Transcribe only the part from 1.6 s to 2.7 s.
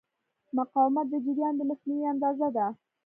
مخنیوي اندازه ده.